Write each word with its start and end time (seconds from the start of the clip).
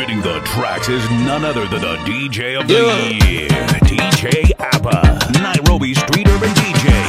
Spinning 0.00 0.22
the 0.22 0.40
tracks 0.46 0.88
is 0.88 1.04
none 1.10 1.44
other 1.44 1.66
than 1.66 1.82
the 1.82 1.96
DJ 2.08 2.58
of 2.58 2.66
the 2.66 2.72
year, 2.72 3.48
DJ 3.84 4.50
Abba, 4.58 5.18
Nairobi 5.42 5.92
Street 5.92 6.26
Urban 6.26 6.48
DJ. 6.54 7.00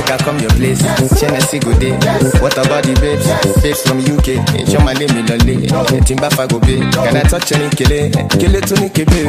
Make 0.00 0.08
her 0.08 0.18
come 0.24 0.38
your 0.40 0.50
place. 0.56 0.80
Tennessee 1.20 1.58
go 1.60 1.76
day. 1.78 1.92
What 2.40 2.56
about 2.56 2.84
the 2.84 2.96
babes? 3.00 3.26
Babes 3.62 3.82
from 3.84 4.00
UK. 4.00 4.40
Show 4.68 4.80
my 4.80 4.94
name 4.94 5.12
in 5.12 5.26
Lolly. 5.28 5.68
Timba 6.04 6.30
go 6.48 6.58
be. 6.60 6.80
Can 6.92 7.16
I 7.16 7.22
touch 7.28 7.52
any 7.52 7.68
kele? 7.76 8.08
Kele 8.40 8.60
to 8.60 8.74
Nikebe. 8.80 9.28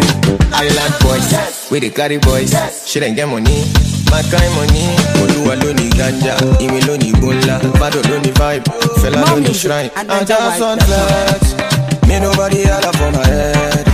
Island 0.55 0.95
boys. 1.03 1.69
We 1.71 1.79
the 1.79 1.89
carry 1.89 2.17
boys. 2.17 2.55
She 2.87 2.99
didn't 2.99 3.15
get 3.15 3.27
money. 3.27 3.67
My 4.09 4.23
kind 4.31 4.51
money. 4.55 4.87
Oluwa 5.19 5.55
ló 5.59 5.73
ní 5.73 5.89
ganja. 5.97 6.35
Ìwé 6.59 6.79
ló 6.87 6.95
ní 6.97 7.11
ńlá. 7.11 7.59
Bado 7.79 7.99
ló 8.09 8.17
ní 8.19 8.31
vibe. 8.31 8.63
Fela 9.01 9.21
ló 9.27 9.39
ní 9.39 9.53
shrine. 9.53 9.91
I 9.95 10.23
just 10.25 10.59
want 10.61 10.81
flex. 10.83 11.55
Me 12.07 12.19
nobody 12.19 12.63
holla 12.63 12.91
for 12.93 13.11
my 13.11 13.25
head. 13.27 13.87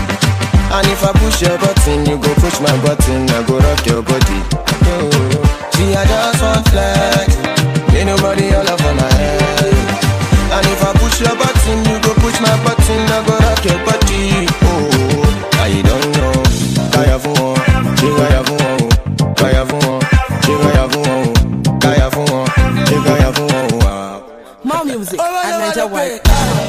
And 0.70 0.88
if 0.88 1.04
I 1.04 1.12
push 1.14 1.42
your 1.42 1.58
button, 1.58 2.06
you 2.06 2.18
go 2.18 2.34
push 2.36 2.60
my 2.60 2.76
button. 2.84 3.30
I 3.30 3.44
go 3.48 3.58
rock 3.60 3.86
your 3.86 4.02
body. 4.04 4.67
See, 5.78 5.94
I 5.94 6.04
just 6.06 6.42
want 6.42 6.64
flex. 6.70 7.30
Ain't 7.94 8.08
nobody 8.08 8.46
all 8.58 8.68
over 8.74 8.94
my 9.02 9.12
head. 9.14 9.74
And 10.56 10.66
if 10.74 10.82
I 10.84 10.92
push 10.98 11.22
your 11.22 11.36
button, 11.38 11.78
you 11.90 11.98
go 12.02 12.12
push 12.24 12.38
my 12.42 12.56
button. 12.66 13.02
I 13.16 13.20
go 13.28 13.34
rock 13.46 13.62
your 13.66 13.80
body. 13.86 14.26
Oh, 14.70 15.62
I 15.62 15.82
don't 15.90 16.08
know. 16.18 16.36
Kaya 16.94 17.18
fún 17.22 17.34
wọn, 17.38 17.56
ṣé 18.00 18.08
kaya 18.18 18.42
fún 18.48 18.58
wọn 18.58 18.82
o? 18.82 19.34
Kaya 19.40 19.64
fún 19.70 19.80
wọn, 19.86 20.00
ṣé 20.46 20.54
kaya 20.64 20.86
fún 20.92 21.04
wọn 21.06 21.22
o? 21.22 21.78
Kaya 21.84 22.08
fún 22.14 22.26
wọn, 22.32 22.46
ṣé 22.88 22.96
kaya 23.06 23.30
fún 23.36 23.48
wọn 23.54 23.66
o? 23.74 24.24
More 24.64 24.84
music 24.86 25.20
at 25.20 25.60
Niger 25.62 25.88
White. 25.94 26.24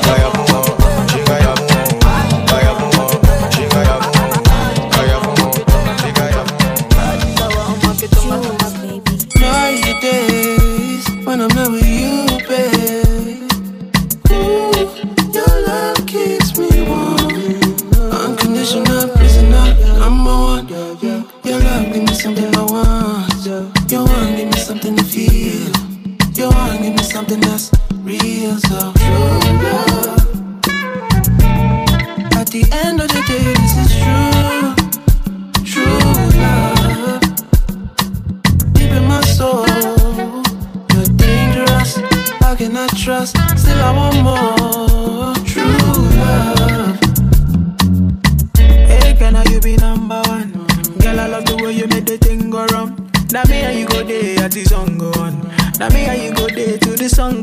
Kaya 0.07 0.29
fún 0.35 0.47
wọn, 0.53 0.65
ṣé 1.11 1.19
kaya 1.29 1.48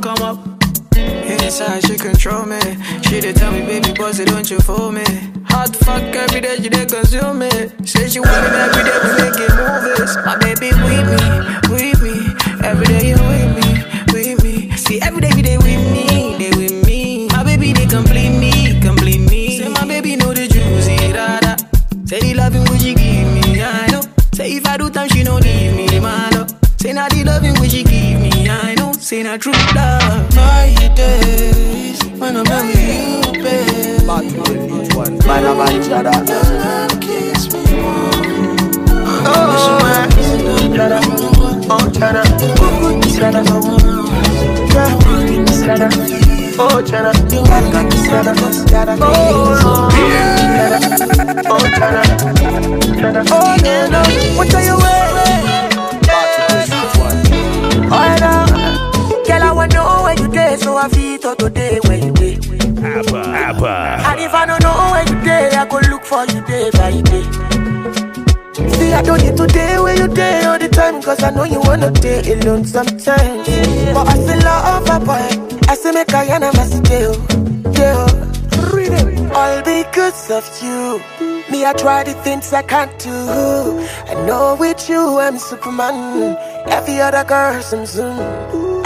come 0.02 0.22
up. 0.22 0.38
Inside 0.98 1.86
she 1.86 1.98
control 1.98 2.46
me. 2.46 2.60
She 3.04 3.20
dey 3.22 3.34
tell 3.34 3.52
me, 3.52 3.62
baby, 3.62 3.94
boss, 3.94 4.18
don't 4.20 4.50
you 4.50 4.60
fool 4.60 4.92
me. 4.92 5.04
Hot 5.50 5.76
fuck 5.76 6.02
every 6.16 6.42
day, 6.42 6.56
she 6.58 6.70
dey 6.70 6.86
consume 6.86 7.40
me. 7.40 7.50
Say 7.86 8.08
she 8.10 8.20
want 8.20 8.42
me 8.52 8.58
every 8.66 8.84
day, 8.84 8.98
we 9.04 9.12
making 9.22 9.56
movies. 9.56 10.16
My 10.26 10.36
baby 10.38 10.70
with 10.74 11.06
me, 11.14 11.22
with 11.70 12.02
me. 12.02 12.16
Every 12.66 12.86
day 12.86 13.10
you 13.10 13.20
with 13.30 13.52
me, 13.58 13.70
with 14.14 14.44
me. 14.44 14.72
See 14.78 15.00
every 15.02 15.22
day, 15.22 15.30
every 15.30 15.42
day 15.44 15.58
with 15.58 15.84
me, 15.94 16.36
they 16.40 16.50
with 16.58 16.86
me. 16.86 17.28
My 17.30 17.44
baby 17.44 17.74
they 17.74 17.86
complete 17.86 18.38
me, 18.38 18.80
complete 18.82 19.30
me. 19.30 19.60
Say 19.60 19.70
my 19.70 19.86
baby 19.86 20.16
know 20.16 20.34
the 20.34 20.48
juicy 20.48 20.94
eh, 20.94 21.14
dada. 21.14 21.56
Say 22.08 22.20
the 22.22 22.34
loving 22.36 22.64
which 22.72 22.82
she 22.82 22.94
give 22.96 23.28
me, 23.34 23.62
I 23.62 23.88
know. 23.92 24.02
Say 24.34 24.54
if 24.58 24.66
I 24.66 24.78
do 24.78 24.90
time, 24.90 25.10
she 25.10 25.24
don't 25.24 25.44
leave 25.44 25.76
me, 25.76 25.88
love. 26.00 26.50
Say 26.80 26.94
not 26.94 27.12
the 27.12 27.24
loving 27.24 27.60
which 27.60 27.72
she 27.72 27.84
give 27.84 28.05
me, 29.12 29.20
I 29.20 29.24
know. 29.24 29.36
Say 29.36 29.38
true 29.38 29.54
love. 29.76 30.36
My 30.36 30.74
days 30.96 32.02
when 32.18 32.38
I'm 32.38 32.44
not 32.44 32.66
with 32.66 32.80
you, 32.80 33.44
babe. 33.44 34.06
Bala 34.08 35.54
bala 35.56 35.80
chada. 35.84 36.14
Your 36.28 36.44
love 36.60 36.96
keeps 37.02 37.44
me 37.54 37.62
warm. 37.82 38.56
Unconditional 41.66 41.66
prisoner. 41.66 41.66
Oh 41.68 41.86
chana. 41.92 42.22
Chana. 43.16 43.42
Chana. 45.66 45.92
Oh 46.58 46.82
chana. 46.82 47.12
Chana. 48.72 48.94
Oh 49.02 49.12
Chana. 50.50 50.80
Oh 51.46 51.64
chana. 51.78 52.02
Chana. 53.00 53.22
Oh, 53.30 53.34
oh 53.34 53.56
yeah 53.64 53.88
no. 53.88 54.02
What 54.38 54.54
are 54.54 54.64
you 54.64 54.78
wearing? 54.78 55.44
Oh 57.92 58.18
no. 58.20 58.45
You 60.94 61.18
dey, 61.18 61.28
I 61.30 61.36
today 61.36 61.80
where 61.84 61.98
you 61.98 62.12
dey. 62.14 62.36
Abba, 62.86 63.18
Abba. 63.18 64.04
And 64.10 64.20
if 64.20 64.34
I 64.34 64.46
don't 64.46 64.62
know 64.64 64.92
where 64.92 65.04
you 65.08 65.26
day, 65.26 65.50
I 65.56 65.66
go 65.66 65.80
look 65.90 66.04
for 66.04 66.26
you 66.26 66.42
day 66.46 66.70
by 66.72 67.02
day. 67.02 67.24
See, 68.76 68.94
I 68.94 69.02
don't 69.02 69.22
need 69.22 69.38
to 69.38 69.48
day 69.48 69.80
where 69.80 69.96
you 69.98 70.08
day 70.08 70.44
all 70.46 70.60
the 70.60 70.70
time, 70.70 71.02
cause 71.02 71.24
I 71.24 71.32
know 71.32 71.44
you 71.44 71.60
wanna 71.62 71.92
day 71.92 72.22
alone 72.34 72.66
sometimes. 72.66 73.48
But 73.94 74.08
I 74.08 74.14
still 74.16 74.40
love 74.44 74.90
a 74.90 75.00
boy. 75.06 75.68
I 75.70 75.76
say 75.76 75.92
make 75.92 76.14
I 76.14 76.26
and 76.26 76.44
I 76.44 76.52
stay, 76.52 77.12
yeah. 77.80 78.22
All 79.36 79.62
because 79.64 80.32
of 80.32 80.46
you. 80.64 81.00
Me, 81.52 81.66
I 81.66 81.74
try 81.74 82.04
the 82.04 82.14
things 82.24 82.54
I 82.54 82.62
can't 82.62 82.98
do. 83.00 83.12
I 83.12 84.14
know 84.26 84.56
with 84.60 84.88
you, 84.90 85.20
I'm 85.20 85.38
Superman. 85.38 86.38
Every 86.68 87.00
other 87.02 87.24
girl, 87.24 87.62
some 87.62 87.86
soon. 87.86 88.18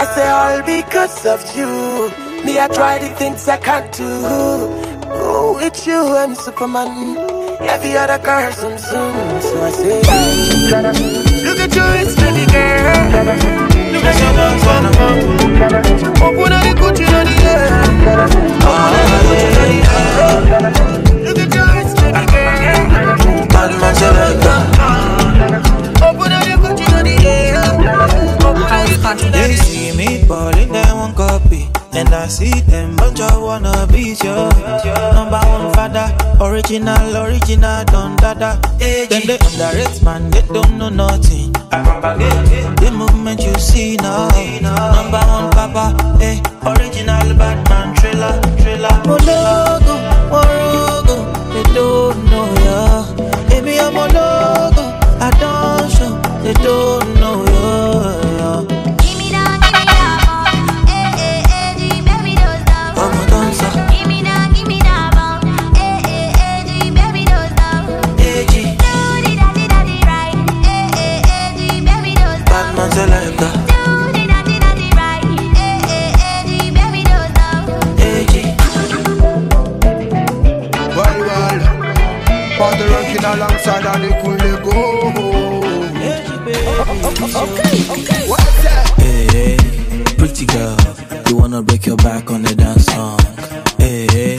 I 0.00 0.04
say 0.14 0.28
all 0.30 0.62
because 0.62 1.26
of 1.26 1.44
you. 1.54 2.08
Me, 2.42 2.58
I 2.58 2.68
try 2.68 2.96
the 2.98 3.08
things 3.16 3.46
I 3.46 3.58
can't 3.58 3.92
do. 3.92 4.08
Oh, 5.12 5.58
with 5.60 5.86
you, 5.86 6.16
I'm 6.16 6.34
Superman. 6.34 7.18
Every 7.60 7.98
other 7.98 8.16
girl, 8.16 8.50
some 8.50 8.78
soon. 8.78 9.42
So 9.42 9.60
I 9.62 9.70
say, 9.70 10.00
look 11.44 11.60
at 11.60 11.76
you, 11.76 11.84
it's 12.00 12.16
baby 12.16 12.46
girl. 12.50 13.12
Look 13.92 14.04
at 14.08 14.16
your 14.22 14.32
bones 14.40 14.64
on 14.72 14.82
the 14.84 14.90
mountain. 14.96 15.68
Open 16.24 16.52
up 16.56 16.64
the 16.64 16.72
Gucci 16.80 17.04
on 17.04 17.26
the 17.28 17.36
air. 17.44 17.68
Open 18.64 18.88
up 18.88 19.04
the 19.04 19.28
Gucci 19.28 19.52
on 19.60 19.68
the 19.68 19.80
air. 20.00 20.40
Look 21.28 21.40
at 21.44 21.52
you, 21.54 21.64
it's 21.76 21.92
baby 22.00 22.24
girl. 22.32 22.88
Bad 23.52 23.70
man. 23.76 23.94
Open 26.00 26.32
up 26.32 26.44
the 26.48 26.56
Gucci 26.56 26.86
on 26.96 27.04
the 27.04 27.14
air. 27.28 28.29
Open 29.02 29.06
up 29.06 29.18
the 29.18 29.26
Gucci 29.26 29.26
on 29.26 29.32
the 29.32 29.38
air. 29.38 29.48
They 29.48 29.56
see 29.56 29.96
me 29.96 30.24
balling, 30.26 30.72
they 30.72 30.82
want 30.92 31.16
copy. 31.16 31.68
And 31.92 32.08
I 32.14 32.28
see 32.28 32.60
them 32.62 32.96
bunch 32.96 33.20
of 33.20 33.32
wannabes, 33.32 34.22
yo. 34.22 34.48
Number 35.12 35.40
one 35.48 35.72
father, 35.74 36.06
original, 36.40 37.16
original, 37.16 37.84
don 37.86 38.16
dada. 38.16 38.60
Then 38.78 39.26
they 39.26 39.38
underrate, 39.38 40.02
man, 40.02 40.30
they 40.30 40.42
don't 40.42 40.78
know 40.78 40.88
nothing. 40.88 41.54
I 41.72 41.82
propagate 41.82 42.76
the 42.78 42.90
movement 42.92 43.40
you 43.42 43.54
see 43.54 43.96
now. 43.96 44.28
Number 44.60 45.18
one 45.18 45.50
papa, 45.50 45.96
eh, 46.22 46.40
original 46.64 47.34
Batman 47.36 47.96
thriller, 47.96 48.40
thriller. 48.58 48.94
Mologo, 49.04 49.96
morogo, 50.30 51.16
they 51.52 51.74
don't 51.74 52.24
know 52.30 52.46
ya. 52.64 53.04
Baby, 53.48 53.80
I'm 53.80 53.96
a 53.96 54.79
outside 83.60 83.84
don't 83.84 84.62
go. 84.62 85.60
Okay, 87.20 87.76
okay. 87.90 88.28
What's 88.28 88.62
that? 88.62 88.94
Hey, 88.96 89.26
hey, 89.32 89.56
pretty 90.16 90.46
girl, 90.46 90.76
you 91.28 91.36
wanna 91.36 91.62
break 91.62 91.86
your 91.86 91.96
back 91.96 92.30
on 92.30 92.42
the 92.42 92.54
dance 92.54 92.86
song? 92.86 93.18
Hey, 93.78 94.06
hey, 94.10 94.36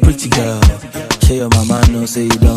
pretty 0.00 0.28
girl, 0.30 0.60
show 1.22 1.34
your 1.34 1.48
mama 1.50 1.82
no 1.90 2.06
say 2.06 2.22
you 2.22 2.30
don't. 2.30 2.53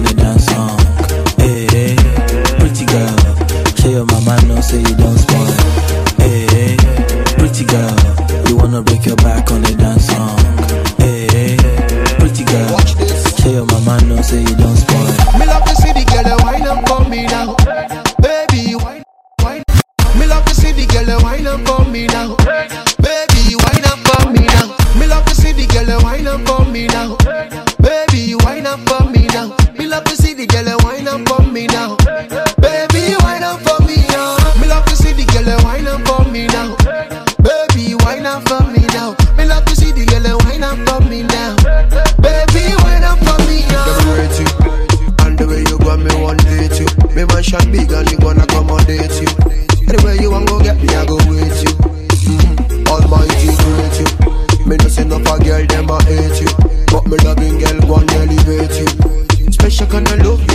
on 0.00 0.06
the 0.06 0.14
dance 0.14 0.46
song. 0.46 0.78
Hey, 1.36 1.66
hey, 1.72 1.96
pretty 2.58 2.86
girl, 2.86 3.16
show 3.76 3.90
your 3.90 4.06
mama 4.06 4.40
know 4.46 4.60
say 4.60 4.80
you 4.80 4.96
don't 4.96 5.18
spoil. 5.18 5.52
Hey, 6.16 6.46
hey, 6.52 6.76
pretty 7.36 7.64
girl, 7.64 7.92
you 8.48 8.56
wanna 8.56 8.82
break 8.82 9.04
your 9.04 9.16
back 9.16 9.50
on 9.50 9.62
the 9.62 9.74
dance 9.76 10.06
song. 10.08 10.38
Hey, 10.96 11.28
hey, 11.32 11.56
pretty 12.18 12.44
girl, 12.44 12.78
show 13.40 13.50
your 13.50 13.66
mama 13.66 14.00
know 14.06 14.22
say 14.22 14.40
you 14.40 14.56
don't 14.56 14.76
spoil. 14.76 15.12
Me 15.38 15.44
love 15.46 15.64
to 15.68 15.74
see 15.76 15.92
the 15.92 16.04
girl 16.08 16.36
wine 16.44 16.66
up 16.66 16.80
for 16.88 17.04
me 17.08 17.26
now, 17.26 17.56
baby. 18.24 18.76
Me 20.18 20.26
love 20.26 20.44
to 20.46 20.54
see 20.54 20.72
the 20.72 20.86
girl 20.88 21.20
wine 21.22 21.46
up 21.46 21.60
for 21.66 21.84
me 21.84 22.06
now, 22.06 22.36
baby 23.04 23.52
wine 23.52 23.84
up 23.84 24.00
for 24.08 24.30
me 24.30 24.46
now. 24.48 24.76
Me 24.98 25.06
love 25.06 25.24
to 25.26 25.34
see 25.34 25.52
the 25.52 25.66
girl 25.66 26.00
wine 26.02 26.26
up 26.26 26.40
for 26.48 26.64
me 26.64 26.86
now. 26.88 27.69
Baby, 27.90 28.36
wine 28.44 28.68
up 28.68 28.78
for 28.88 29.02
me 29.10 29.26
now. 29.26 29.48
Me 29.76 29.84
love 29.84 30.04
to 30.04 30.14
see 30.14 30.32
the 30.32 30.46
girl 30.46 30.78
wine 30.84 31.08
up 31.08 31.26
for 31.28 31.39
gonna 59.90 60.14
love 60.22 60.49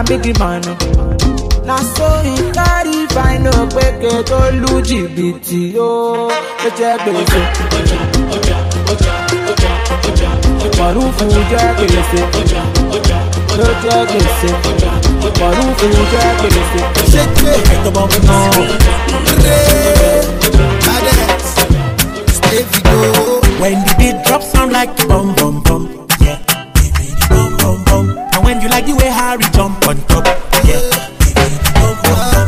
na 0.00 0.18
big 0.18 0.38
man. 0.38 0.62
Na 1.66 1.76
so 1.94 2.08
he 2.24 2.34
carry 2.52 3.06
find 3.14 3.44
no 3.44 3.52
peke 3.74 4.12
tó 4.24 4.40
lu 4.60 4.80
When 23.60 23.74
the 23.84 23.94
beat 23.98 24.24
drops, 24.24 24.50
sound 24.52 24.72
like 24.72 24.96
bum 25.06 25.34
bum 25.34 25.62
bum 25.62 26.09
when 28.50 28.60
you 28.60 28.68
like 28.68 28.84
the 28.84 28.96
way 28.96 29.06
Harry 29.06 29.46
jump 29.54 29.86
on 29.86 29.96
top. 30.10 30.26
Yeah. 30.66 30.82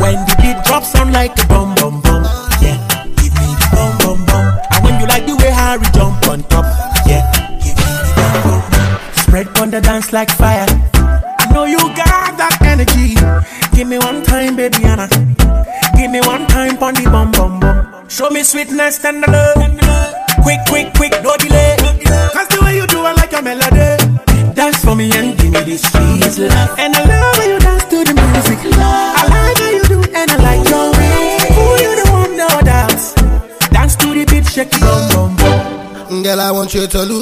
When 0.02 0.18
the 0.26 0.35
beat 0.42 0.59
drops 0.66 0.90
sound 0.90 1.12
like 1.12 1.30
a 1.38 1.47
bum 1.47 1.76
bum 1.76 2.00
bum. 2.02 2.23
Yeah. 2.61 2.76
give 3.23 3.35
me 3.38 3.49
the 3.62 3.68
bum 3.71 3.92
bum 4.02 4.18
bum. 4.26 4.44
And 4.73 4.80
when 4.85 4.94
you 5.00 5.06
like 5.06 5.26
the 5.30 5.37
way 5.37 5.50
Harry 5.50 5.87
jump 5.94 6.26
on 6.26 6.42
top. 6.50 6.66
Yeah. 7.06 7.23
Spread 9.14 9.47
on 9.61 9.71
the 9.71 9.80
dance 9.80 10.12
like 10.12 10.30
fire. 10.30 10.66
I 11.42 11.44
know 11.54 11.66
you 11.66 11.78
got 11.94 12.37
that 12.40 12.59
energy. 12.62 13.14
Give 13.76 13.87
me 13.87 13.99
one 13.99 14.25
time, 14.25 14.56
baby 14.56 14.82
Anna. 14.82 15.06
Give 15.97 16.11
me 16.11 16.21
one 16.21 16.49
time 16.49 16.82
on 16.82 16.94
the 16.94 17.04
bum 17.14 17.30
bum 17.30 17.61
bum. 17.61 18.09
Show 18.09 18.28
me 18.30 18.42
sweetness 18.42 19.04
and 19.04 19.23
the 19.23 19.30
love. 19.30 19.82
చేతలు 36.73 37.22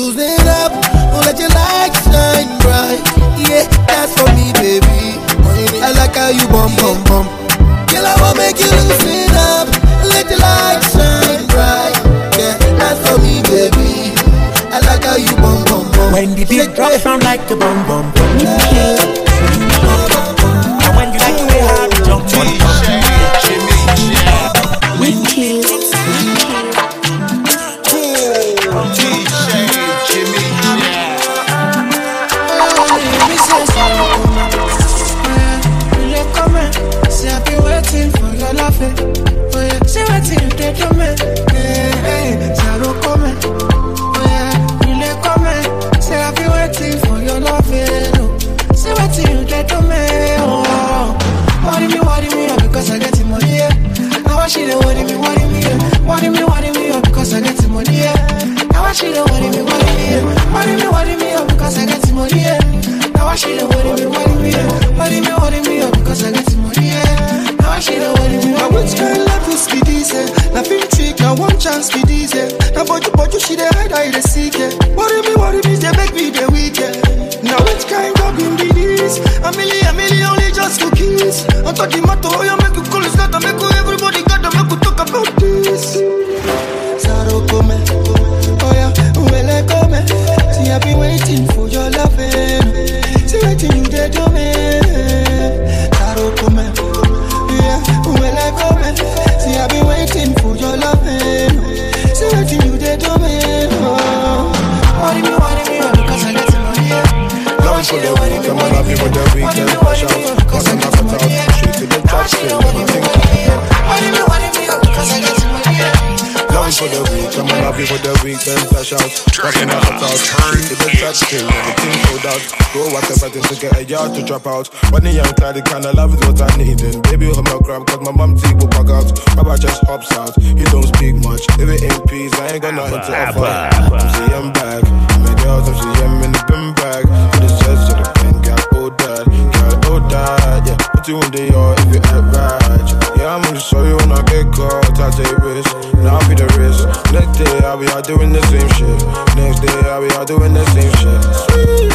flash 119.35 119.57
out. 119.57 119.63
Rocking 119.63 119.71
out 119.71 119.83
the 119.85 119.95
top, 120.01 120.59
to 120.59 120.75
the 120.75 120.89
track 120.97 121.15
skill, 121.15 121.47
everything 121.47 121.95
sold 122.07 122.27
out. 122.27 122.43
Go 122.75 122.81
whatever 122.95 123.29
thing 123.31 123.43
to 123.43 123.55
get 123.61 123.77
a 123.77 123.85
yard 123.85 124.15
to 124.15 124.23
drop 124.25 124.47
out. 124.47 124.69
When 124.93 125.03
the 125.05 125.13
young 125.13 125.33
tired, 125.39 125.57
the 125.57 125.63
kind 125.63 125.85
of 125.87 125.95
love 125.95 126.15
is 126.15 126.21
what 126.27 126.41
I 126.41 126.57
need. 126.57 126.81
And 126.83 127.03
baby, 127.05 127.27
hold 127.27 127.45
my 127.45 127.59
crap, 127.63 127.87
cause 127.87 128.01
my 128.01 128.13
mom 128.13 128.37
teeth 128.37 128.59
will 128.59 128.69
pack 128.69 128.91
out. 128.91 129.07
Papa 129.37 129.59
just 129.59 129.83
hops 129.87 130.11
out, 130.13 130.35
he 130.41 130.65
don't 130.71 130.87
speak 130.87 131.17
much. 131.23 131.43
If 131.59 131.69
it 131.69 131.83
ain't 131.83 132.07
peace, 132.09 132.35
I 132.35 132.59
ain't 132.59 132.63
got 132.63 132.75
nothing 132.75 133.01
to 133.01 133.13
offer. 133.15 133.47
I'm 133.47 134.07
see 134.15 134.29
I'm 134.35 134.53
back, 134.53 134.83
my 135.23 135.35
girls, 135.43 135.69
I'm 135.69 135.77
see 135.79 135.95
I'm 136.03 136.23
in 136.25 136.33
the 136.33 136.43
bin 136.49 136.75
bag. 136.75 137.05
To 137.07 137.37
the 137.41 137.51
chest, 137.63 137.83
to 137.91 137.95
the 137.99 138.07
pen, 138.19 138.35
got 138.43 138.63
oh 138.75 138.91
dad, 138.91 139.25
got 139.27 139.87
oh 139.91 140.01
dad, 140.09 140.67
yeah. 140.67 140.77
Put 140.95 141.09
you 141.09 141.23
in 141.23 141.31
the 141.31 141.51
yard 141.51 141.79
if 141.81 141.95
you 141.95 142.01
act 142.05 142.37
right. 142.37 143.10
Yeah, 143.21 143.37
I'm 143.37 143.43
gonna 143.43 143.61
show 143.61 143.85
you 143.85 143.97
when 144.01 144.11
I 144.13 144.23
get 144.33 144.49
caught, 144.49 144.97
I 144.97 145.11
take 145.13 145.29
risks, 145.45 145.75
and 145.93 146.09
I'll 146.09 146.25
be 146.25 146.33
the 146.33 146.49
risk. 146.57 146.89
Next 147.13 147.37
day, 147.37 147.53
I'll 147.69 147.77
be 147.77 147.85
out 147.93 148.09
doing 148.09 148.33
the 148.33 148.41
same 148.49 148.65
shit. 148.81 148.97
Next 149.37 149.61
day, 149.61 149.77
I'll 149.93 150.01
be 150.01 150.09
out 150.17 150.27
doing 150.27 150.57
the 150.57 150.65
same 150.73 150.89
shit. 151.05 151.21
Sweet, 151.53 151.93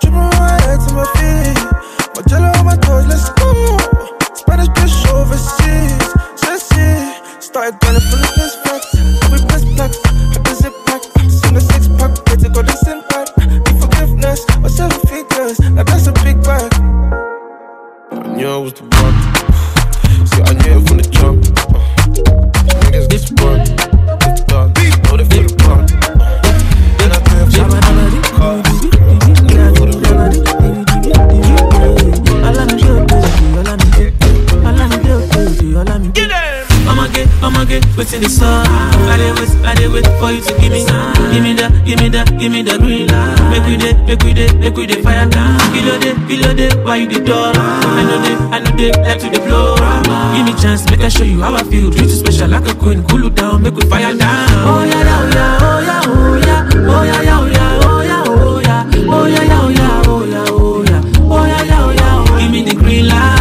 dripping 0.00 0.24
my 0.40 0.56
head 0.64 0.80
to 0.80 0.90
my 0.96 1.04
feet. 1.20 1.60
My 2.16 2.22
jello 2.24 2.48
on 2.56 2.64
my 2.64 2.80
toes, 2.80 3.04
let's 3.04 3.28
go. 3.36 3.76
Spanish 4.32 4.72
bitch 4.72 5.04
overseas, 5.12 6.00
sexy. 6.40 7.12
Started 7.44 7.76
gunning 7.84 8.00
for 8.08 8.16
the 8.16 8.30
piss 8.32 8.56
facts. 8.64 8.96
We 9.28 9.36
piss 9.44 9.68
blacks, 9.76 10.00
had 10.32 10.48
the 10.48 10.54
zip 10.56 10.72
pack. 10.88 11.04
Seen 11.28 11.52
the 11.52 11.60
six 11.60 11.92
pack, 12.00 12.16
get 12.24 12.40
to 12.40 12.48
go 12.48 12.64
to 12.64 12.76
sin 12.88 13.04
pack. 13.12 13.28
Need 13.36 13.68
forgiveness, 13.84 14.48
or 14.64 14.72
seven 14.72 14.96
figures. 15.12 15.60
Now 15.60 15.84
that's 15.84 16.08
a 16.08 16.16
big 16.24 16.40
bag. 16.40 16.72
I 18.16 18.32
knew 18.32 18.48
I 18.48 18.56
was 18.56 18.72
the 18.72 18.88
one. 19.04 19.23
From 20.64 20.96
the 20.96 21.08
jump. 21.10 21.44
Niggas 22.84 23.08
get 23.08 23.20
I 23.20 23.30
road. 23.42 23.84
I'ma 37.44 37.64
what's 37.94 38.12
in 38.14 38.22
the 38.22 38.28
sun. 38.28 38.66
I 38.66 39.18
did 39.18 39.38
wait, 39.38 39.66
I 39.66 39.74
did 39.74 39.92
wait 39.92 40.06
for 40.18 40.32
you 40.32 40.40
to 40.40 40.52
give 40.60 40.72
me, 40.72 40.80
give 41.30 41.42
me 41.42 41.52
the, 41.52 41.68
give 41.84 42.00
me 42.00 42.08
the, 42.08 42.24
give 42.38 42.50
me 42.50 42.62
the 42.62 42.78
green. 42.78 43.13
Make 43.54 43.66
we 43.66 43.76
day, 43.76 43.94
make 44.04 44.22
we 44.24 44.32
day, 44.34 44.52
make 44.58 44.76
we 44.76 44.86
day 44.86 45.00
fire. 45.00 45.28
Kilo 45.30 45.94
day, 46.02 46.14
kilo 46.26 46.54
day, 46.54 46.70
why 46.82 46.96
you 46.96 47.06
the 47.08 47.20
door? 47.24 47.52
I 47.54 48.02
know 48.02 48.18
they, 48.20 48.34
I 48.50 48.58
know 48.58 48.72
they 48.76 48.90
like 49.06 49.20
to 49.20 49.30
the 49.30 49.38
blow. 49.46 49.76
Give 50.34 50.44
me 50.44 50.52
chance, 50.60 50.84
make 50.90 51.00
I 51.00 51.08
show 51.08 51.22
you 51.24 51.40
how 51.40 51.54
I 51.54 51.62
feel. 51.62 51.90
Treat 51.92 52.10
you 52.10 52.16
special 52.16 52.48
like 52.48 52.66
a 52.68 52.74
queen, 52.74 53.04
cool 53.06 53.22
you 53.22 53.30
down, 53.30 53.62
make 53.62 53.74
we 53.74 53.82
fire 53.88 54.14
down. 54.16 54.48
Oh 54.66 54.82
yeah, 54.84 55.02
yeah, 55.04 55.58
oh 55.62 55.80
yeah, 55.86 56.02
oh 56.04 56.34
yeah, 56.34 56.64
oh 56.66 57.04
yeah, 57.04 57.22
oh 57.22 57.46
yeah, 57.46 57.46
oh 57.46 57.46
yeah, 57.46 57.70
oh 57.84 58.02
yeah, 58.02 58.24
oh 58.24 58.42
yeah, 58.44 58.90
oh 59.06 59.30
yeah, 59.30 59.46
oh 59.46 59.70
yeah, 59.70 60.02
oh 60.02 60.18
yeah, 60.18 60.42
oh 60.50 60.82
yeah, 60.84 61.02
oh 61.30 61.46
yeah, 61.46 61.78
oh 61.78 61.90
yeah, 61.94 62.24
oh. 62.26 62.38
Give 62.40 62.50
me 62.50 62.62
the 62.64 62.74
green 62.74 63.06
light. 63.08 63.33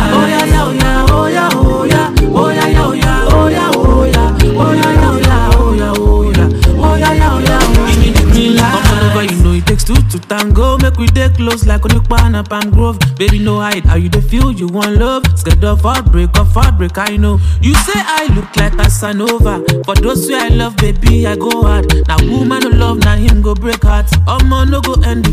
To 10.14 10.20
tango. 10.28 10.78
Make 10.78 10.98
we 10.98 11.08
dey 11.08 11.30
close 11.30 11.66
like 11.66 11.82
Onipa 11.82 12.20
and 12.22 12.48
Palm 12.48 12.70
Grove. 12.72 13.00
Baby, 13.18 13.40
no 13.40 13.60
hide. 13.60 13.84
How 13.86 13.96
you 13.96 14.10
dey 14.10 14.22
feel? 14.22 14.52
You 14.52 14.68
want 14.68 14.98
love? 14.98 15.24
Scared 15.38 15.64
of 15.64 15.82
heartbreak, 15.82 16.38
of 16.38 16.54
heartbreak. 16.54 16.98
I 16.98 17.18
know. 17.18 17.40
You 17.62 17.74
say 17.74 17.94
I 17.96 18.28
look 18.36 18.56
like 18.56 18.74
Casanova. 18.78 19.64
For 19.86 19.96
those 19.96 20.28
who 20.30 20.36
I 20.36 20.50
love, 20.50 20.78
baby, 20.78 21.26
I 21.26 21.36
go 21.36 21.64
hard. 21.64 22.08
Now 22.08 22.18
woman 22.22 22.60
no 22.64 22.70
love, 22.70 23.00
now 23.00 23.16
him 23.18 23.42
go 23.42 23.56
break 23.56 23.82
heart. 23.84 24.06
Omo 24.28 24.70
no 24.70 24.82
go 24.82 24.94
end 25.02 25.26
the 25.26 25.32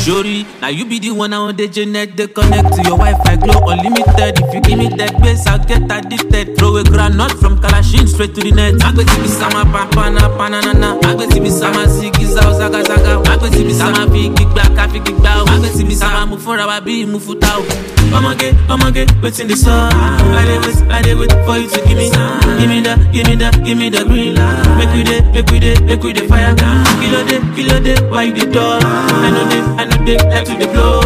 Shori, 0.00 0.46
now 0.62 0.68
you 0.68 0.86
be 0.86 0.98
the 0.98 1.10
one 1.10 1.32
I 1.34 1.38
want 1.38 1.58
the 1.58 1.68
Janet. 1.68 2.16
They 2.16 2.26
connect 2.28 2.72
to 2.72 2.82
your 2.88 2.96
Wi-Fi, 2.96 3.36
glow 3.36 3.68
unlimited. 3.68 4.40
If 4.40 4.54
you 4.54 4.60
give 4.62 4.78
me 4.78 4.88
that 4.96 5.20
base, 5.20 5.46
I'll 5.46 5.58
get 5.60 5.82
addicted. 5.92 6.56
Throw 6.56 6.76
a 6.76 6.84
granite 6.84 7.36
from 7.36 7.58
Kalashin 7.60 8.08
straight 8.08 8.34
to 8.34 8.40
the 8.40 8.50
net. 8.52 8.74
Agbeti 8.80 9.12
bi 9.20 9.28
sama 9.28 9.64
papana 9.68 10.24
panana. 10.40 10.96
Agbeti 11.04 11.40
bi 11.40 11.50
sama 11.50 11.84
zigiza 11.86 12.40
ozaga 12.48 12.82
zaga. 12.82 13.20
Agbeti 13.28 13.62
bi 13.64 13.72
sama 13.74 14.08
fi 14.10 14.30
gbigba 14.30 14.62
kafi 14.74 15.00
gbigba 15.00 15.42
o. 15.42 15.44
Agbeti 15.44 15.84
bi 15.84 15.94
sama 15.94 16.24
mu 16.26 16.36
fúnra 16.38 16.66
wa 16.66 16.80
bí 16.80 17.04
mu 17.06 17.18
futa 17.20 17.58
o. 17.58 17.62
Ọmọge, 18.10 18.50
ọmọge, 18.68 19.06
wetin 19.22 19.46
dey 19.46 19.54
sup? 19.56 19.70
I 19.70 20.42
dey 20.44 20.58
wait, 20.58 20.90
I 20.90 21.02
dey 21.02 21.14
wait 21.14 21.30
for 21.46 21.56
you 21.58 21.68
to 21.70 21.78
give 21.86 21.96
me, 21.96 22.10
give 22.58 22.66
me 22.68 22.80
the, 22.82 22.96
give 23.12 23.26
me 23.28 23.36
the, 23.36 23.50
give 23.64 23.78
me 23.78 23.88
the 23.88 24.02
green 24.04 24.34
light. 24.34 24.66
Make 24.78 24.90
we 24.92 25.04
dey, 25.04 25.20
make 25.30 25.48
we 25.52 25.58
dey, 25.60 25.78
make 25.86 26.02
we 26.02 26.12
dey 26.12 26.26
fire. 26.26 26.52
Kilo 26.98 27.22
dey, 27.30 27.38
kilo 27.54 27.78
dey, 27.78 27.94
why 28.10 28.24
you 28.24 28.34
dey 28.34 28.50
dull? 28.50 28.80
I 28.82 29.30
know 29.30 29.46
dey, 29.48 29.60
I 29.78 29.84
know 29.84 29.99
dey, 30.04 30.16
like 30.28 30.44
to 30.46 30.54
dey 30.58 30.72
blow. 30.72 31.00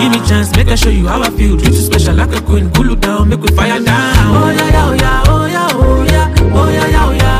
Give 0.00 0.10
me 0.12 0.20
chance, 0.28 0.54
make 0.56 0.68
I 0.68 0.74
show 0.74 0.90
you 0.90 1.06
how 1.08 1.22
I 1.22 1.30
feel. 1.30 1.56
Treat 1.58 1.74
you 1.74 1.80
special 1.80 2.14
like 2.14 2.34
a 2.34 2.40
queen, 2.42 2.70
cool 2.72 2.86
you 2.90 2.96
down, 2.96 3.28
make 3.28 3.40
we 3.40 3.48
fire 3.54 3.80
down. 3.82 4.14
Oh 4.36 4.50
yeah, 4.50 4.68
yeah, 4.68 4.86
oh 4.88 4.94
yeah, 4.94 5.22
oh 5.26 5.46
yeah, 5.46 5.68
oh 5.72 6.04
yeah, 6.04 6.34
oh 6.54 6.68
yeah, 6.70 6.86
yeah, 6.88 7.06
oh 7.06 7.12
yeah, 7.12 7.39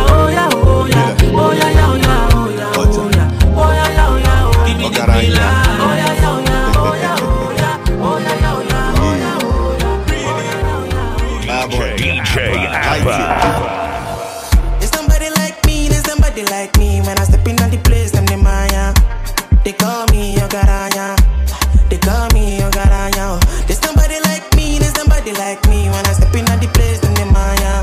They 21.90 21.99
call 21.99 22.28
me 22.32 22.61
Ogaranya. 22.61 23.35
Oh. 23.35 23.64
There's 23.66 23.82
nobody 23.82 24.20
like 24.23 24.47
me, 24.54 24.78
there's 24.78 24.94
nobody 24.97 25.32
like 25.32 25.59
me. 25.68 25.90
When 25.90 26.06
I 26.06 26.12
step 26.12 26.35
in 26.35 26.47
at 26.47 26.61
the 26.61 26.68
place, 26.68 27.00
then 27.00 27.14
they 27.14 27.25
maya. 27.26 27.82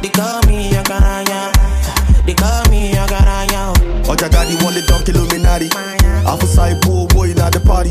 They 0.00 0.08
call 0.08 0.40
me 0.48 0.72
Ogaranya. 0.72 1.52
They 2.24 2.34
call 2.34 2.64
me 2.70 2.92
Ogaranya. 2.96 3.76
Oh. 3.76 4.10
Ojagadi 4.16 4.56
want 4.64 4.74
the 4.76 4.82
donkey 4.88 5.12
Illuminati. 5.12 5.68
Alpha 6.26 6.46
side 6.46 6.80
boy, 6.80 7.06
boy, 7.06 7.34
not 7.34 7.52
the 7.52 7.60
party. 7.60 7.90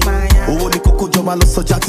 Oh, 0.50 0.68
the 0.68 0.80
coco, 0.80 1.08
Jomalo, 1.08 1.46
so 1.46 1.62
Jack 1.62 1.85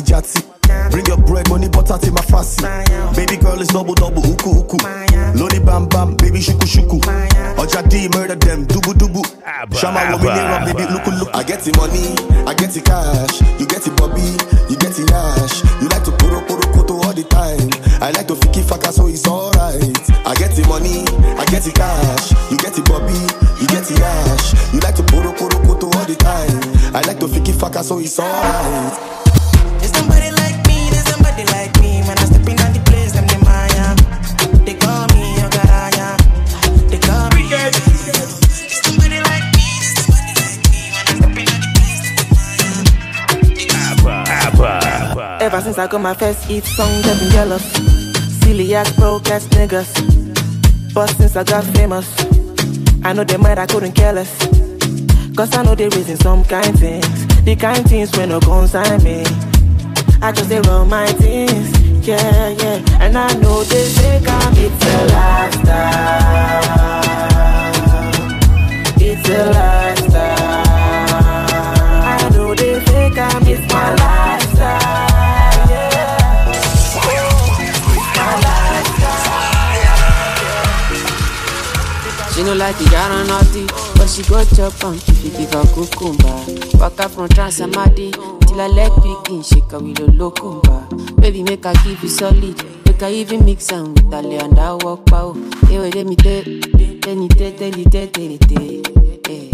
the 11.66 11.76
money, 11.78 12.14
I 12.46 12.54
get 12.54 12.70
the 12.70 12.80
cash. 12.80 13.40
You 13.58 13.66
get 13.66 13.82
the 13.82 13.95
Ever 45.46 45.60
since 45.60 45.78
I 45.78 45.86
got 45.86 46.00
my 46.00 46.12
first 46.12 46.42
hit 46.46 46.64
song, 46.64 46.90
they've 47.02 47.20
been 47.20 47.30
jealous. 47.30 47.62
Silly 48.40 48.74
ass, 48.74 48.90
broke 48.96 49.30
ass 49.30 49.46
niggas. 49.46 49.92
But 50.92 51.06
since 51.10 51.36
I 51.36 51.44
got 51.44 51.62
famous, 51.66 52.08
I 53.04 53.12
know 53.12 53.22
they 53.22 53.36
might 53.36 53.56
I 53.56 53.64
couldn't 53.66 53.92
care 53.92 54.12
less. 54.12 54.36
Cause 55.36 55.56
I 55.56 55.62
know 55.62 55.76
they 55.76 55.88
raising 55.88 56.16
some 56.16 56.42
kind 56.46 56.76
things. 56.76 57.26
The 57.44 57.54
kind 57.54 57.88
things 57.88 58.10
when 58.16 58.30
no 58.30 58.40
consign 58.40 59.04
me. 59.04 59.22
I 60.20 60.32
just 60.32 60.48
they 60.48 60.60
run 60.62 60.88
my 60.88 61.06
things. 61.12 61.78
Yeah, 62.04 62.48
yeah. 62.48 62.82
And 62.98 63.16
I 63.16 63.32
know 63.34 63.62
they 63.62 63.84
think 63.84 64.28
I'm 64.28 64.52
it's 64.56 64.84
a 64.84 65.06
lifestyle. 65.14 66.56
It's 68.98 69.28
a 69.28 69.44
lifestyle. 69.52 70.64
I 72.02 72.30
know 72.32 72.52
they 72.52 72.80
think 72.80 73.16
I'm 73.16 73.46
it's 73.46 73.72
my 73.72 73.90
lifestyle. 73.90 74.15
No 82.46 82.54
like 82.54 82.76
the 82.78 82.84
yara 82.92 83.24
naughty, 83.26 83.66
but 83.98 84.06
she 84.08 84.22
go 84.22 84.44
chop 84.54 84.84
on 84.84 84.94
if 84.94 85.24
you 85.24 85.30
give 85.30 85.52
her 85.52 85.64
cucumber. 85.74 86.78
Waka 86.78 87.08
from 87.08 87.28
Transamadi 87.28 88.12
till 88.46 88.58
her 88.58 88.68
leg 88.68 88.92
begin 89.02 89.42
shake 89.42 89.70
her 89.72 89.80
with 89.80 89.98
a 89.98 90.04
locumba. 90.12 90.86
Baby 91.20 91.42
make 91.42 91.64
her 91.64 91.72
give 91.82 92.00
you 92.02 92.08
solid, 92.08 92.56
make 92.86 93.00
her 93.00 93.08
even 93.08 93.44
mix 93.44 93.72
am 93.72 93.94
with 93.94 94.12
her 94.12 94.22
lay 94.22 94.38
and 94.38 94.56
her 94.58 94.76
walk 94.76 95.06
pow. 95.06 95.32
Hey, 95.66 95.78
wait, 95.80 95.94
let 95.96 96.06
me 96.06 96.14
tell, 96.14 96.42
tell 96.44 97.16
me 97.16 97.28
tell, 97.28 97.52
tell, 97.52 97.72
tell, 97.72 98.06
tell, 98.06 98.38
tell, 98.38 98.82
Hey, 99.26 99.50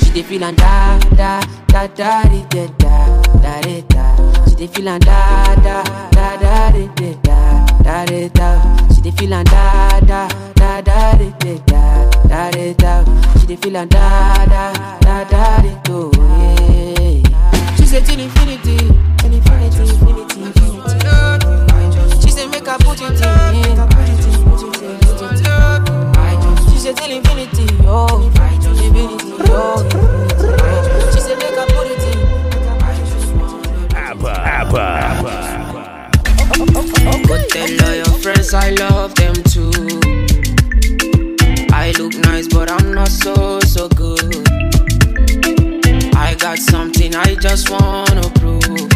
she 0.00 0.10
dey 0.14 0.22
feel 0.22 0.44
and 0.44 0.56
da 0.56 0.98
da 1.16 1.40
da 1.68 1.86
da 1.88 2.22
da 2.22 2.48
da 2.48 3.22
da 3.42 3.60
da 3.60 3.80
da. 3.82 4.44
She 4.48 4.54
dey 4.54 4.66
feel 4.66 4.88
and 4.88 5.04
da 5.04 5.54
da 5.56 5.82
da 6.10 6.36
da 6.38 6.70
da 6.70 6.86
da 6.96 7.64
da 7.82 8.04
da 8.06 8.28
da. 8.28 8.88
She 8.94 9.02
dey 9.02 9.10
feel 9.10 9.34
and 9.34 9.46
da 9.48 10.00
da 10.00 10.28
da 10.54 10.80
da 10.80 11.12
di, 11.18 11.30
da 11.38 11.58
da 11.66 11.99
da 12.30 12.50
da 12.50 12.72
da. 12.74 12.94
She 13.40 13.46
dey 13.46 13.56
feel 13.56 13.76
and 13.76 13.90
da 13.90 14.44
da 14.46 14.72
da 15.00 15.24
da 15.24 15.60
di, 15.62 15.72
do 15.84 16.10
yeah. 16.16 17.74
She 17.76 17.84
say 17.86 18.00
till 18.02 18.20
infinity, 18.20 18.76
till 19.18 19.32
infinity, 19.34 19.80
infinity, 19.82 20.40
infinity. 20.46 20.98
She 22.22 22.30
say 22.30 22.46
make 22.46 22.66
her 22.66 22.78
put 22.78 23.00
it 23.00 23.10
in, 23.10 23.16
put 23.16 23.24
it 23.26 23.66
in, 23.66 24.38
put 24.46 24.62
it 24.62 24.82
in, 24.86 24.98
put 25.00 25.22
it 25.22 25.42
in. 25.42 25.60
She 26.70 26.78
say 26.78 26.92
till 26.94 27.10
infinity, 27.16 27.66
oh, 27.86 28.22
infinity, 28.26 29.18
oh, 29.50 29.82
infinity. 29.82 31.12
She 31.12 31.20
say 31.20 31.34
make 31.36 31.56
her 31.58 31.66
put 31.66 31.86
it 31.90 32.04
in. 32.10 32.18
Abba, 33.96 34.32
Abba. 34.58 35.34
But 37.26 37.42
tell 37.48 37.82
all 37.88 37.94
your 37.94 38.14
friends 38.22 38.54
I 38.54 38.70
love 38.70 39.14
them 39.14 39.34
too. 39.44 39.99
I 41.90 41.92
look 41.94 42.14
nice, 42.18 42.46
but 42.46 42.70
I'm 42.70 42.94
not 42.94 43.08
so, 43.08 43.58
so 43.62 43.88
good. 43.88 44.46
I 46.14 46.36
got 46.38 46.58
something 46.58 47.16
I 47.16 47.34
just 47.34 47.68
wanna 47.68 48.30
prove. 48.38 48.88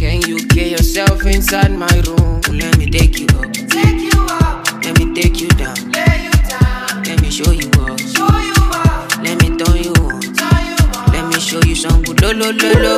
Can 0.00 0.22
you 0.22 0.38
get 0.48 0.70
yourself 0.70 1.26
inside 1.26 1.72
my 1.72 1.92
room? 2.06 2.40
Let 2.50 2.78
me 2.78 2.88
take 2.88 3.18
you 3.20 3.26
up. 3.36 3.52
Take 3.52 4.00
you 4.10 4.24
up. 4.40 4.82
Let 4.82 4.98
me 4.98 5.12
take 5.12 5.38
you 5.38 5.48
down. 5.48 5.76
Lay 5.92 6.24
you 6.24 6.32
down. 6.48 7.02
Let 7.04 7.20
me 7.20 7.30
show 7.30 7.50
you 7.50 7.68
up. 7.76 8.00
Show 8.00 8.32
you 8.48 8.56
up. 8.72 9.12
Let 9.22 9.36
me 9.42 9.54
turn 9.58 9.76
you 9.84 9.92
on. 10.08 10.22
Turn 10.32 10.64
you 10.64 10.80
on. 10.96 11.12
Let 11.12 11.26
me 11.28 11.38
show 11.38 11.60
you 11.60 11.74
some 11.74 12.02
good 12.04 12.22
lo 12.22 12.32
lo 12.32 12.52
lo 12.52 12.72
lo. 12.72 12.96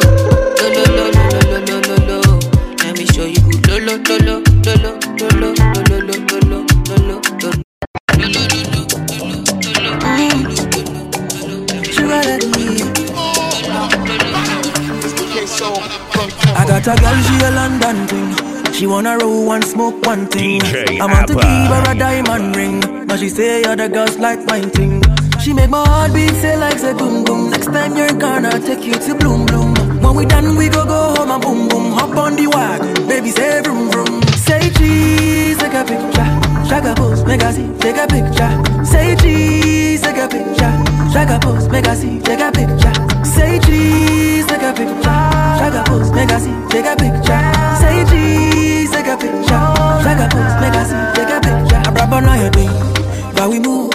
Lo 0.54 0.66
lo 0.70 0.84
lo 0.86 1.10
lo 1.50 1.58
lo 1.66 1.80
lo 1.80 1.96
lo. 2.06 2.38
Let 2.78 2.96
me 2.96 3.06
show 3.06 3.24
you 3.24 3.42
good 3.50 3.66
lo 3.66 3.78
lo 3.78 3.96
lo 3.96 4.18
lo 4.18 4.42
lo 4.62 4.82
lo 4.82 4.99
a 16.90 16.96
girl, 17.00 17.22
she 17.22 17.36
a 17.44 17.50
London 17.50 18.06
thing. 18.08 18.72
She 18.72 18.86
wanna 18.86 19.18
roll 19.18 19.46
one, 19.46 19.62
smoke 19.62 20.04
one 20.06 20.26
thing. 20.26 20.60
DJ 20.60 21.00
I 21.00 21.06
want 21.06 21.26
to 21.28 21.34
give 21.34 21.42
her 21.44 21.92
a 21.92 21.94
diamond 21.94 22.56
ring. 22.56 23.06
But 23.06 23.18
she 23.20 23.28
say 23.28 23.62
other 23.64 23.88
girls 23.88 24.16
like 24.18 24.44
my 24.46 24.60
thing. 24.62 25.02
She 25.40 25.52
make 25.52 25.70
my 25.70 25.84
heart 25.86 26.14
beat 26.14 26.30
say 26.42 26.56
like 26.56 26.78
say 26.78 26.94
boom 26.94 27.24
boom. 27.24 27.50
Next 27.50 27.66
time 27.66 27.96
you're 27.96 28.06
in 28.06 28.20
corner, 28.20 28.58
take 28.60 28.84
you 28.84 28.94
to 28.94 29.14
bloom 29.14 29.46
bloom. 29.46 29.74
When 30.02 30.14
we 30.16 30.24
done, 30.26 30.56
we 30.56 30.68
go 30.68 30.84
go 30.84 31.14
home 31.16 31.30
and 31.30 31.42
boom 31.42 31.68
boom. 31.68 31.92
Hop 31.92 32.16
on 32.16 32.36
the 32.36 32.46
wagon, 32.46 33.08
baby 33.08 33.30
say 33.30 33.60
vroom 33.62 33.90
vroom. 33.90 34.22
Say 34.46 34.70
cheese, 34.78 35.58
take 35.58 35.74
a 35.74 35.84
picture. 35.84 36.30
Shaka 36.68 36.94
pose, 36.94 37.24
make 37.24 37.42
a 37.42 37.52
see, 37.52 37.68
take 37.78 37.96
a 37.96 38.06
picture. 38.06 38.84
Say 38.84 39.16
cheese, 39.16 40.00
take 40.02 40.16
a 40.16 40.28
picture. 40.28 40.70
Pose, 41.40 41.68
make 41.68 41.86
a 41.86 41.94
see, 41.94 42.18
take 42.20 42.40
a 42.40 42.50
picture. 42.50 43.09
A 44.70 44.72
picture. 44.72 45.02
Shaka 45.02 45.82
pose, 45.86 46.12
make 46.12 46.30
a 46.30 46.38
see, 46.38 46.54
take 46.68 46.86
a 46.86 46.94
picture. 46.94 47.42
Say 47.80 48.04
cheese, 48.10 48.90
take 48.92 49.06
a 49.06 49.16
picture. 49.16 49.66
Shaka 50.04 50.28
pose, 50.30 50.54
make 50.62 50.74
a 50.78 50.84
see, 50.86 51.02
take 51.16 51.32
a 51.34 51.40
picture. 51.40 51.82
I 51.88 51.92
rap 51.92 52.12
on 52.12 52.24
all 52.26 52.36
your 52.36 52.50
thing, 52.52 52.70
but 53.34 53.50
we 53.50 53.58
move. 53.58 53.90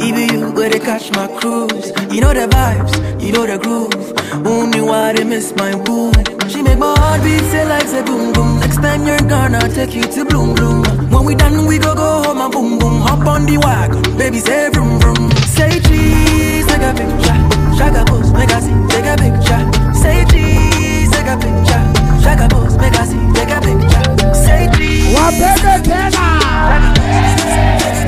Even 0.00 0.28
you 0.32 0.50
where 0.52 0.70
they 0.70 0.78
catch 0.80 1.10
my 1.12 1.26
cruise. 1.38 1.92
You 2.10 2.22
know 2.22 2.32
the 2.32 2.46
vibes, 2.48 3.22
you 3.22 3.32
know 3.32 3.46
the 3.46 3.58
groove. 3.58 4.46
Only 4.46 4.80
why 4.80 5.12
they 5.12 5.24
miss 5.24 5.54
my 5.56 5.76
boo. 5.84 6.10
She 6.48 6.62
make 6.62 6.78
my 6.78 6.94
heart 6.98 7.22
beat 7.22 7.40
say 7.52 7.68
like 7.68 7.86
say 7.86 8.02
boom 8.02 8.32
boom. 8.32 8.60
Next 8.60 8.76
time 8.76 9.06
you're 9.06 9.18
gonna 9.28 9.68
take 9.74 9.94
you 9.94 10.02
to 10.04 10.24
bloom 10.24 10.54
bloom. 10.54 10.84
When 11.10 11.24
we 11.26 11.34
done, 11.34 11.66
we 11.66 11.78
go 11.78 11.94
go 11.94 12.22
home 12.24 12.40
and 12.40 12.52
boom 12.52 12.78
boom. 12.78 13.00
Hop 13.02 13.26
on 13.26 13.44
the 13.44 13.58
wagon, 13.58 14.02
baby 14.16 14.38
say 14.38 14.70
vroom 14.70 14.98
vroom. 15.00 15.30
Say 15.52 15.80
cheese, 15.80 16.66
take 16.66 16.82
a 16.82 16.92
picture. 16.94 17.76
Shaka 17.76 18.04
pose, 18.06 18.32
make 18.32 18.50
a 18.50 18.60
see, 18.62 18.74
take 18.88 19.04
a 19.06 19.16
picture. 19.16 19.73
Say 20.04 20.20
cheese, 20.30 21.10
take 21.12 21.26
a 21.32 21.36
picture. 21.40 21.82
Shaka 22.22 22.46
pose, 22.52 22.76
make 22.76 22.92
a 22.92 23.06
see, 23.06 23.24
take 23.32 23.54
a 23.56 23.58
picture. 23.64 24.34
Say 24.34 24.68
cheese. 24.76 25.16
Wapende 25.16 25.74
tena. 25.88 26.26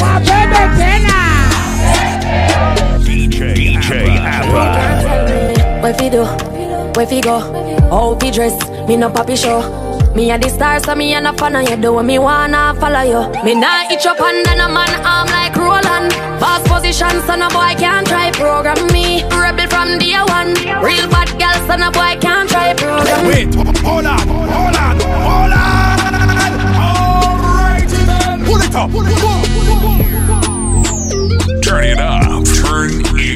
Wapende 0.02 0.62
tena. 0.76 1.18
DJ, 3.00 3.54
DJ 3.56 3.88
Abba. 4.20 5.80
Where 5.80 5.94
fi 5.94 6.10
do, 6.10 6.24
where 6.96 7.06
fi 7.06 7.20
go, 7.22 7.38
how 7.88 8.10
oh, 8.12 8.18
fi 8.20 8.30
dress, 8.30 8.56
me 8.86 8.96
no 8.96 9.08
papi 9.08 9.36
show. 9.42 9.85
Me 10.16 10.30
a 10.30 10.38
the 10.38 10.48
star, 10.48 10.80
so 10.80 10.94
me 10.94 11.12
a 11.12 11.20
no 11.20 11.34
fan 11.34 11.56
of 11.56 11.68
you. 11.68 11.76
Do 11.76 11.92
what 11.92 12.06
me 12.06 12.18
wanna 12.18 12.74
follow 12.80 13.02
you. 13.02 13.28
Me 13.44 13.54
nah 13.54 13.84
itch 13.92 14.06
up 14.06 14.18
under 14.18 14.50
a 14.50 14.66
man 14.66 14.88
arm 15.04 15.28
like 15.28 15.54
Roland. 15.54 16.10
Fast 16.40 16.64
position, 16.64 17.20
so 17.26 17.34
no 17.36 17.48
boy 17.50 17.74
can't 17.76 18.06
try 18.06 18.30
program 18.32 18.86
me. 18.94 19.22
Rebel 19.24 19.68
from 19.68 19.98
day 19.98 20.16
one. 20.16 20.54
Real 20.82 21.06
bad 21.10 21.28
girl, 21.38 21.52
so 21.68 21.76
no 21.76 21.90
boy 21.90 22.16
can't 22.18 22.48
try 22.48 22.72
program 22.72 23.24
me. 23.24 23.28
Wait, 23.28 23.54
hold 23.84 24.06
on, 24.06 24.18
hold 24.26 24.74
on, 24.74 25.00
hold 25.28 25.52
on. 25.52 25.84
Alrighty 26.80 28.00
then. 28.08 28.40
Pull 28.46 28.62
it 28.62 28.74
up. 28.74 28.90
Turn 31.62 31.84
it 31.84 31.98
up. 31.98 32.44
Turn 32.64 32.88
it 33.18 33.35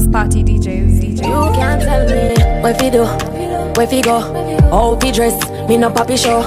Was 0.00 0.08
party 0.08 0.42
DJs, 0.42 0.96
DJ. 0.96 1.28
You 1.28 1.52
can't 1.52 1.82
tell 1.82 2.08
me 2.08 2.32
where 2.62 2.74
fi 2.74 2.88
do, 2.88 3.04
where 3.76 3.86
fi 3.86 4.00
go, 4.00 4.20
how 4.70 4.96
fi 4.98 5.10
dress. 5.10 5.36
Me 5.68 5.76
no 5.76 5.90
papi 5.90 6.16
show. 6.16 6.40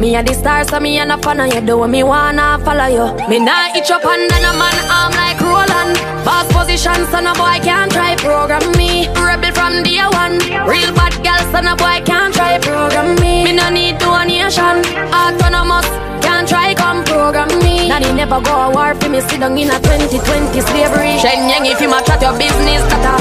Me 0.00 0.16
a 0.16 0.22
the 0.22 0.32
star, 0.32 0.64
so 0.64 0.80
me 0.80 0.98
a 0.98 1.04
no 1.04 1.18
fan 1.18 1.40
of 1.40 1.52
you. 1.52 1.60
Do 1.60 1.86
me 1.86 2.02
wanna 2.02 2.58
follow 2.64 2.88
you. 2.88 3.28
Me 3.28 3.44
nah 3.44 3.76
itch 3.76 3.90
up 3.90 4.06
under 4.06 4.36
a 4.36 4.52
man 4.56 4.78
arm 4.88 5.12
like 5.12 5.38
Roland. 5.38 5.98
Fast 6.24 6.48
position. 6.56 7.04
son 7.12 7.26
a 7.26 7.34
boy 7.34 7.60
can't 7.60 7.92
try 7.92 8.16
program 8.16 8.72
me. 8.72 9.06
Rebel 9.20 9.52
from 9.52 9.82
day 9.82 10.00
one. 10.00 10.40
Real 10.64 10.88
bad 10.96 11.12
girl, 11.20 11.42
son 11.52 11.66
a 11.66 11.76
boy 11.76 12.00
can't 12.08 12.32
try 12.32 12.58
program 12.58 13.16
me. 13.20 13.44
Me 13.44 13.52
no 13.52 13.68
need 13.68 13.98
donation. 13.98 14.80
Autonomous, 15.12 15.88
can't 16.34 16.48
try 16.48 16.74
come 16.74 17.04
program 17.04 17.48
me. 17.62 17.86
Daddy 17.86 18.12
never 18.12 18.40
go 18.40 18.54
a 18.66 18.68
war 18.74 18.94
for 18.98 19.08
me, 19.08 19.20
sit 19.20 19.38
down 19.38 19.56
in 19.56 19.70
a 19.70 19.78
2020 19.78 20.60
slavery. 20.66 21.14
Shen 21.22 21.46
yang 21.46 21.64
if 21.66 21.80
you 21.80 21.88
match 21.88 22.10
at 22.10 22.20
your 22.20 22.34
business, 22.34 22.82
tata. 22.90 23.14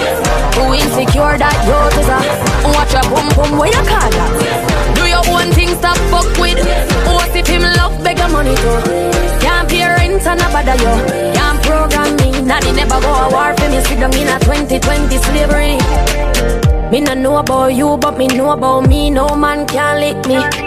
Who 0.58 0.74
insecure 0.74 1.38
that 1.38 1.58
you 1.62 1.78
is 2.02 2.10
a. 2.10 2.20
Watch 2.74 2.94
your 2.98 3.06
boom 3.14 3.28
boom, 3.38 3.52
where 3.60 3.70
you 3.70 3.84
call 3.86 4.10
that? 4.18 4.32
Do 4.98 5.04
your 5.06 5.22
own 5.30 5.54
thing, 5.54 5.78
stop 5.78 5.98
fuck 6.10 6.26
with. 6.42 6.58
What 7.06 7.36
if 7.38 7.46
him 7.46 7.62
love 7.78 7.94
beg 8.04 8.18
your 8.18 8.30
money 8.34 8.56
too? 8.58 8.82
Can't 9.46 9.70
pay 9.70 9.86
rent 9.86 10.26
and 10.26 10.42
a 10.42 10.48
bother 10.50 10.78
you. 10.82 10.94
Can't 11.38 11.60
program 11.62 12.10
me. 12.18 12.30
Daddy 12.50 12.72
never 12.74 12.98
go 12.98 13.14
a 13.14 13.30
war 13.30 13.54
for 13.54 13.70
me, 13.70 13.80
sit 13.86 14.02
down 14.02 14.14
in 14.18 14.26
a 14.26 14.42
2020 14.42 15.18
slavery. 15.30 15.78
Me 16.90 17.00
no 17.02 17.14
know 17.14 17.38
about 17.38 17.78
you, 17.78 17.96
but 17.98 18.18
me 18.18 18.26
know 18.28 18.58
about 18.58 18.90
me. 18.90 19.12
No 19.12 19.36
man 19.36 19.68
can 19.68 20.02
lick 20.02 20.18
me. 20.26 20.63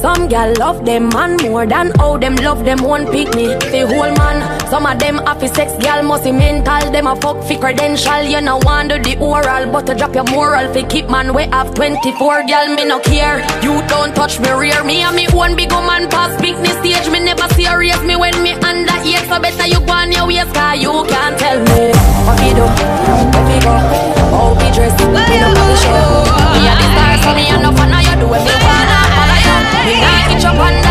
Some 0.00 0.28
gal 0.28 0.54
love 0.58 0.84
them 0.86 1.08
man 1.08 1.36
more 1.42 1.66
than 1.66 1.90
how 1.98 2.16
them 2.18 2.36
love 2.36 2.64
them 2.64 2.78
one 2.84 3.10
pick 3.10 3.34
me. 3.34 3.46
The 3.74 3.82
whole 3.82 4.14
man, 4.14 4.38
some 4.70 4.86
of 4.86 4.96
them 5.00 5.16
happy 5.26 5.48
sex 5.48 5.72
gal 5.82 6.04
must 6.04 6.22
be 6.22 6.30
mental. 6.30 6.92
Them 6.92 7.08
a 7.08 7.16
fuck 7.16 7.42
fi 7.42 7.56
credential. 7.58 8.22
You 8.22 8.40
no 8.40 8.58
want 8.62 8.90
do 8.90 9.02
the 9.02 9.18
oral, 9.18 9.66
but 9.72 9.86
to 9.86 9.96
drop 9.96 10.14
your 10.14 10.22
moral 10.30 10.72
fi 10.72 10.84
keep 10.86 11.10
man 11.10 11.34
we 11.34 11.50
have 11.50 11.74
24 11.74 12.46
gal 12.46 12.76
me 12.76 12.84
no 12.84 13.00
care. 13.00 13.42
You 13.60 13.82
don't 13.88 14.14
touch 14.14 14.38
me 14.38 14.50
rear 14.50 14.84
me 14.84 15.02
and 15.02 15.16
me 15.16 15.26
one 15.34 15.56
big 15.56 15.70
pass 15.70 16.30
pick 16.40 16.56
me 16.60 16.70
stage. 16.78 17.10
Me 17.10 17.18
never 17.18 17.48
serious 17.54 18.00
me 18.02 18.14
when 18.14 18.40
me 18.40 18.52
under 18.52 18.98
eight. 19.02 19.26
So 19.26 19.40
better 19.42 19.66
you 19.66 19.80
go 19.82 19.92
on 19.98 20.12
your 20.12 20.28
waist, 20.28 20.54
cause 20.54 20.78
you 20.78 20.94
can't 21.10 21.34
tell 21.36 21.58
me 21.58 21.90
what 22.22 22.38
we 22.38 22.54
do, 22.54 22.62
what 23.34 23.44
we 23.50 23.58
go, 23.66 23.74
how 24.30 24.54
we 24.54 24.70
dress. 24.70 24.94
Me 25.10 25.42
no 25.42 25.50
body 25.58 25.74
show. 25.82 26.22
Me 26.54 26.70
a 26.70 26.72
the 26.78 26.86
star, 26.86 27.18
so 27.18 27.34
me 27.34 27.50
a 27.50 27.56
no 27.58 27.74
fan 27.74 27.90
of 27.90 28.06
you. 28.06 28.14
Do 28.22 28.28
what 28.30 29.27
me 29.48 30.58
wanna 30.58 30.58
follow 30.58 30.58
you. 30.62 30.84
Me 30.84 30.87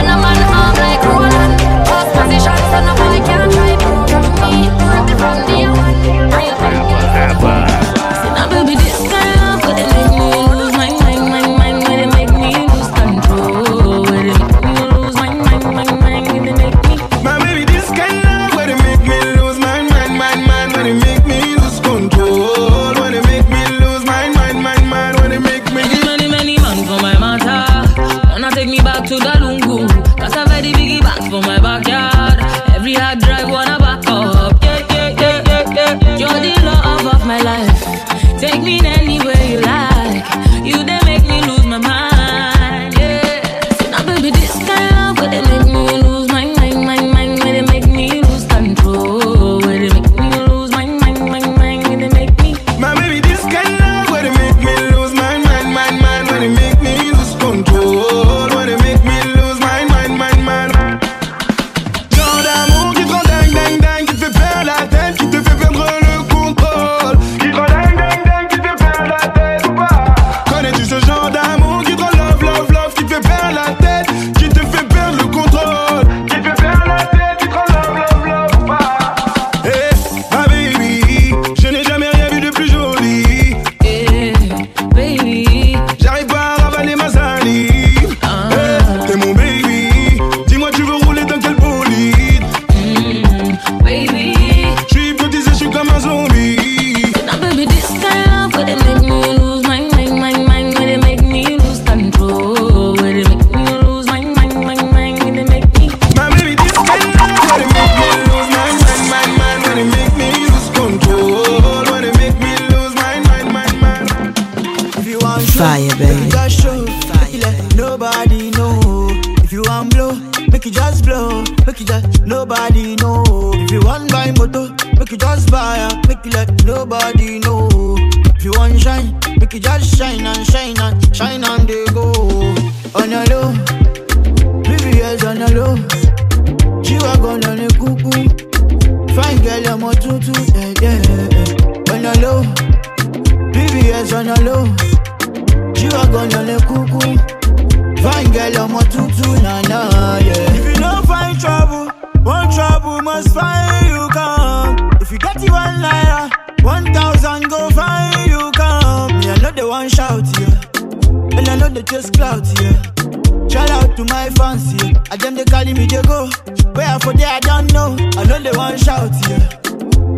yeah. 161.77 161.83
And 161.83 161.83
I 161.83 161.83
know 161.83 161.83
the 161.83 161.83
just 161.83 162.13
clout, 162.13 162.47
yeah. 162.61 163.47
Shout 163.47 163.69
out 163.71 163.95
to 163.97 164.03
my 164.05 164.29
fans, 164.31 164.73
yeah. 164.81 164.93
I 165.11 165.17
them 165.17 165.35
they 165.35 165.45
calling 165.45 165.75
me, 165.75 165.85
they 165.85 166.01
go. 166.01 166.29
Where 166.73 166.99
for 166.99 167.13
there, 167.13 167.27
I 167.27 167.39
don't 167.39 167.71
know. 167.73 167.95
I 168.17 168.23
know 168.25 168.39
the 168.39 168.53
one 168.57 168.77
shout, 168.77 169.11
yeah. 169.29 169.49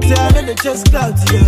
Say 0.08 0.16
I 0.16 0.32
know 0.32 0.46
the 0.46 0.56
just 0.62 0.90
clout, 0.92 1.20
yeah. 1.32 1.48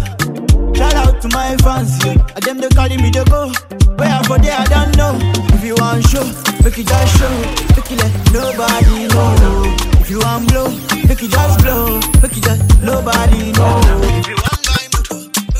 Shout 0.75 0.93
out 0.95 1.21
to 1.21 1.27
my 1.29 1.55
fans, 1.57 1.97
yeah. 2.05 2.17
I 2.35 2.39
them 2.39 2.57
they 2.59 2.69
calling 2.69 3.01
me, 3.01 3.09
they 3.11 3.23
go. 3.25 3.51
Where 3.97 4.23
for 4.23 4.37
there, 4.39 4.57
I 4.57 4.65
don't 4.65 4.97
know. 4.97 5.17
If 5.55 5.63
you 5.63 5.75
want 5.75 6.05
show, 6.07 6.23
make 6.63 6.77
it 6.77 6.87
just 6.87 7.17
show. 7.17 7.31
Make 7.75 7.91
it 7.91 7.99
let 8.01 8.13
nobody 8.33 9.07
know. 9.07 9.75
If 10.01 10.09
you 10.09 10.19
want 10.19 10.49
blow, 10.49 10.69
make 11.07 11.21
it 11.21 11.31
just 11.31 11.63
blow. 11.63 11.99
Make 12.21 12.37
it 12.37 12.43
just 12.43 12.81
nobody 12.81 13.51
know. 13.53 13.81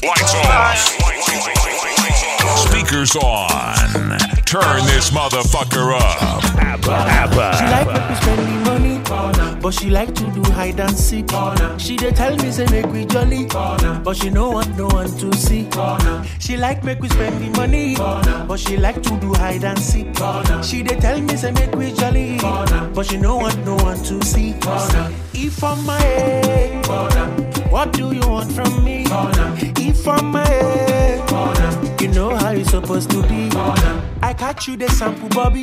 Want 0.04 0.22
Lights 0.22 0.36
off. 0.36 0.78
Speakers 2.58 3.16
on. 3.16 4.41
Turn 4.52 4.84
this 4.86 5.12
motherfucker 5.12 5.94
up. 5.98 6.42
She 7.56 7.66
like 7.66 7.88
make 7.88 8.10
we 8.10 8.16
spend 8.16 8.42
the 8.48 8.70
money, 8.70 9.60
but 9.62 9.74
she 9.74 9.90
like 9.90 10.14
to 10.16 10.26
do 10.32 10.44
hide 10.52 10.80
and 10.82 10.98
seek. 10.98 11.30
She 11.78 11.96
dey 11.96 12.12
tell 12.12 12.36
me 12.36 12.52
say 12.52 12.66
make 12.66 12.88
we 12.88 13.06
jolly, 13.06 13.46
but 14.04 14.18
she 14.18 14.30
no 14.30 14.50
want 14.50 14.76
no 14.78 14.88
one 14.88 15.08
to 15.20 15.32
see. 15.38 15.70
She 16.40 16.58
like 16.58 16.84
make 16.84 17.00
we 17.00 17.08
spend 17.08 17.42
the 17.42 17.50
money, 17.58 17.96
but 17.96 18.58
she 18.60 18.76
like 18.76 19.02
to 19.04 19.18
do 19.22 19.34
hide 19.36 19.64
and 19.64 19.80
seek. 19.80 20.08
She 20.64 20.84
dey 20.84 21.00
tell 21.00 21.22
me 21.22 21.38
say 21.38 21.52
make 21.52 21.74
we 21.76 21.94
jolly, 21.94 22.38
but 22.94 23.06
she 23.06 23.16
no 23.18 23.38
want 23.38 23.58
no 23.66 23.76
one 23.78 24.04
to 24.04 24.22
see. 24.26 24.56
If 25.34 25.64
I'm 25.64 25.86
my 25.86 26.00
head, 26.02 26.86
what 27.72 27.94
do 27.94 28.12
you 28.12 28.28
want 28.28 28.52
from 28.52 28.84
me? 28.84 29.06
If 29.08 30.06
I'm 30.08 30.26
my 30.32 30.46
head, 30.46 32.02
you 32.02 32.10
know 32.10 32.36
how 32.36 32.52
you 32.52 32.66
supposed 32.66 33.10
to 33.12 33.22
be. 33.24 33.50
I 34.32 34.34
catch 34.34 34.70
you 34.70 34.78
the 34.78 34.88
sample 34.88 35.28
Bobby. 35.28 35.60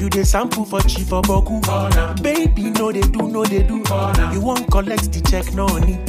You 0.00 0.08
the 0.08 0.24
sample 0.24 0.64
for 0.64 0.80
chief 0.80 1.08
Oboku. 1.08 1.60
Bona. 1.66 2.16
Baby, 2.22 2.70
no 2.70 2.90
they 2.90 3.02
do, 3.02 3.28
no 3.28 3.44
they 3.44 3.62
do. 3.62 3.84
You 4.32 4.40
won't 4.40 4.70
collect 4.70 5.12
the 5.12 5.20
check, 5.28 5.52
no 5.52 5.66
need. 5.76 6.06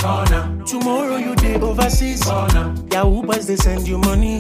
Tomorrow 0.66 1.18
you 1.18 1.36
day 1.36 1.60
overseas. 1.60 2.24
Bona. 2.24 2.74
Yahoo 2.94 3.24
they 3.28 3.58
send 3.58 3.90
you 3.90 3.98
money. 3.98 4.40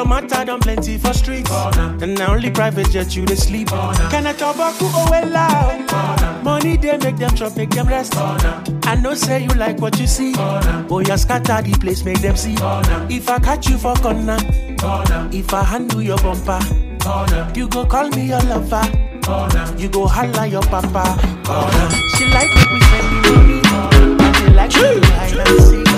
Your 0.00 0.08
matter 0.08 0.46
done 0.46 0.60
plenty 0.60 0.96
for 0.96 1.12
streets, 1.12 1.50
Corner. 1.50 1.98
And 2.00 2.14
now 2.14 2.32
only 2.32 2.50
private 2.50 2.88
jet 2.90 3.14
you 3.14 3.26
they 3.26 3.34
sleep. 3.34 3.68
Can 3.68 4.26
I 4.26 4.32
talk 4.32 4.54
about 4.54 4.74
who 4.76 4.86
I 4.86 5.20
out? 5.36 6.42
Money 6.42 6.78
they 6.78 6.96
make 6.96 7.18
them 7.18 7.34
drop, 7.34 7.54
make 7.54 7.68
them 7.68 7.86
rest. 7.86 8.14
Corner. 8.14 8.64
I 8.84 8.94
know 8.94 9.12
say 9.12 9.42
you 9.42 9.50
like 9.50 9.78
what 9.78 10.00
you 10.00 10.06
see. 10.06 10.32
Oh, 10.38 10.86
Boy, 10.88 11.00
you 11.00 11.18
scatter 11.18 11.60
the 11.60 11.76
place, 11.78 12.02
make 12.02 12.22
them 12.22 12.34
see. 12.34 12.56
Corner. 12.56 13.06
If 13.10 13.28
I 13.28 13.40
catch 13.40 13.68
you 13.68 13.76
for 13.76 13.94
corner, 13.96 14.38
corner. 14.78 15.28
if 15.32 15.52
I 15.52 15.64
handle 15.64 16.00
your 16.00 16.16
bumper, 16.16 16.60
corner. 17.02 17.52
you 17.54 17.68
go 17.68 17.84
call 17.84 18.08
me 18.08 18.28
your 18.28 18.40
lover. 18.40 18.80
Corner. 19.22 19.74
You 19.76 19.90
go 19.90 20.06
holla 20.06 20.46
your 20.46 20.62
papa. 20.62 21.04
Corner. 21.44 21.90
She 22.16 22.24
like 22.30 22.48
it 22.50 22.72
we 22.72 22.80
money. 22.88 24.32
She 24.38 24.48
like 24.48 24.70
it 24.74 24.94
we 24.94 25.06
hide. 25.10 25.89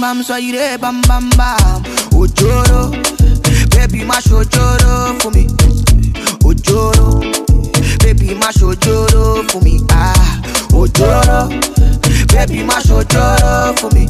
bam 0.00 0.16
bam, 0.18 0.22
soire 0.22 0.78
bam 0.78 1.00
bam 1.02 1.30
bam. 1.36 1.82
Ojoro, 2.12 2.90
baby 3.70 4.04
mash 4.04 4.26
ojoro 4.30 5.20
for 5.22 5.30
me. 5.30 5.46
Ojoro, 6.44 7.20
baby 8.00 8.34
mash 8.34 8.56
ojoro 8.62 9.48
for 9.50 9.60
me. 9.60 9.80
Ah, 9.90 10.40
ojoro, 10.72 11.48
baby 12.32 12.62
mash 12.64 12.86
ojoro 12.86 13.78
for 13.78 13.90
me 13.94 14.06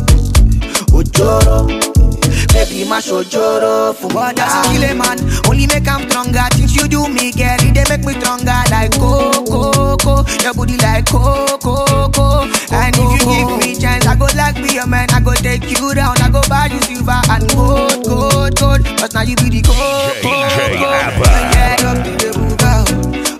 baby, 2.79 2.89
my 2.89 3.01
shojoro 3.01 3.95
for 3.95 4.09
But 4.09 4.37
that's 4.37 4.69
kill 4.69 4.85
a 4.85 4.95
man, 4.95 5.19
only 5.47 5.67
make 5.67 5.89
I'm 5.89 6.09
stronger. 6.09 6.47
Things 6.53 6.75
you 6.77 6.89
do 6.89 7.09
me, 7.09 7.33
girl, 7.33 7.57
they 7.59 7.85
make 7.89 8.05
me 8.05 8.15
stronger. 8.21 8.55
Like 8.71 8.93
coco, 8.93 9.97
coco, 9.97 10.25
your 10.43 10.55
body 10.55 10.77
like 10.79 11.07
coco, 11.07 11.59
coco. 11.59 12.43
And 12.73 12.95
if 12.97 13.11
you 13.13 13.27
give 13.27 13.59
me 13.59 13.75
chance, 13.79 14.07
I 14.07 14.15
go 14.17 14.27
like 14.37 14.57
be 14.57 14.79
a 14.79 14.87
man. 14.87 15.09
I 15.11 15.21
go 15.21 15.35
take 15.35 15.71
you 15.71 15.95
down, 15.95 16.17
I 16.23 16.31
go 16.31 16.43
buy 16.49 16.67
you 16.67 16.81
silver 16.83 17.21
and 17.31 17.49
gold, 17.51 18.05
gold, 18.05 18.57
gold. 18.57 18.85
Cause 18.99 19.15
now 19.15 19.23
you 19.23 19.37
be 19.37 19.51
the 19.51 19.63
gold, 19.63 20.15
gold, 20.23 20.73
gold 20.79 21.19
Get 21.53 21.85
up 21.85 21.99
to 22.05 22.13
the 22.19 22.31
buga, 22.35 22.73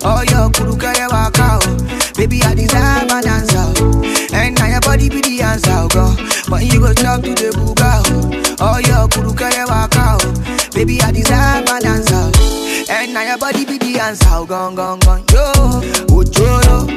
oh, 0.03 0.19
oh 0.19 0.21
your 0.23 0.49
kuru 0.51 0.75
kaya 0.77 1.07
waka 1.09 1.59
Baby, 2.15 2.41
I 2.43 2.55
deserve 2.55 3.11
an 3.11 3.27
answer. 3.27 4.35
And 4.35 4.55
now 4.55 4.67
your 4.67 4.81
body 4.81 5.09
be 5.09 5.21
the 5.21 5.41
answer, 5.41 5.87
girl 5.93 6.15
But 6.49 6.63
you 6.65 6.79
go 6.79 6.93
talk 6.93 7.21
to 7.23 7.33
the 7.35 7.51
buga, 7.55 8.28
oh. 8.61 8.73
Oh, 8.75 8.77
your 8.79 9.07
kuru 9.09 9.33
waka. 9.67 10.17
oh. 10.21 10.69
Baby, 10.73 11.01
I 11.01 11.11
deserve 11.11 11.67
an 11.69 11.85
answer. 11.85 12.31
oh. 12.35 12.85
And 12.89 13.13
now 13.13 13.21
your 13.23 13.37
body 13.37 13.65
be 13.65 13.77
the 13.77 13.99
answer, 13.99 14.25
oh, 14.31 14.45
gone, 14.45 14.75
gone, 14.75 14.99
gone. 14.99 15.23
Yo, 15.31 15.51
ojoro. 16.09 16.87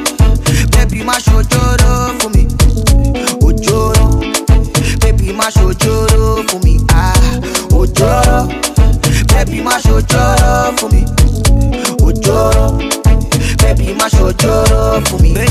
Baby, 0.73 1.05
mash 1.05 1.27
ojoro 1.27 2.21
for 2.21 2.31
me. 2.31 2.47
Ojoro. 3.41 4.21
Baby, 5.01 5.33
mash 5.33 5.55
ojoro 5.55 6.49
for 6.51 6.59
me. 6.61 6.79
Ah, 6.91 7.13
ojoro. 7.71 8.49
Baby, 9.29 9.63
mash 9.63 9.85
ojoro 9.85 10.79
for 10.79 10.89
me. 10.89 11.05
Ojoro. 12.01 12.79
Baby, 13.59 13.95
mash 13.95 14.13
ojoro 14.15 15.07
for 15.09 15.19
me. 15.23 15.35
Baby, 15.35 15.51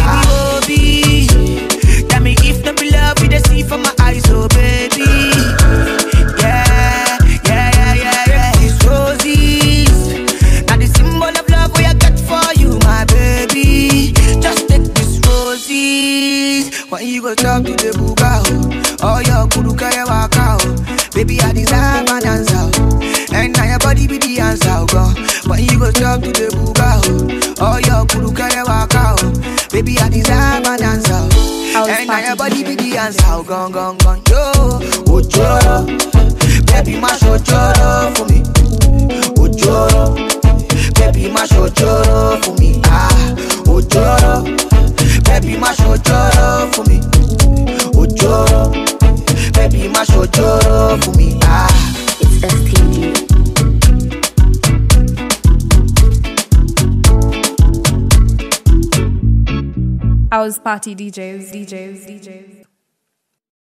And 32.44 32.50
now 32.50 32.58
your 32.58 32.64
body 32.64 32.64
be 32.64 32.76
the 32.76 32.98
answer, 32.98 33.24
oh, 33.28 33.44
gone, 33.44 33.72
gone, 33.72 33.98
gone, 33.98 34.22
yo. 34.30 34.80
Ojoro, 35.06 35.86
baby, 36.68 37.00
mash 37.00 37.22
ojoro 37.22 38.16
for 38.18 38.26
me. 38.26 38.42
Ojoro, 39.38 40.16
baby, 40.96 41.30
mash 41.32 41.50
ojoro 41.52 42.44
for 42.44 42.54
me. 42.60 42.82
Ah, 42.86 43.10
ojoro, 43.66 44.44
baby, 45.26 45.58
mash 45.58 45.78
ojoro 45.78 46.74
for 46.74 46.84
me. 46.90 47.00
Ojoro, 47.94 48.72
baby, 49.54 49.88
mash 49.90 50.10
ojoro 50.10 51.04
for 51.04 51.12
me. 51.18 51.31
Housparty 60.32 60.96
DJs, 60.96 61.52
DJs, 61.52 62.08
DJs. 62.08 62.61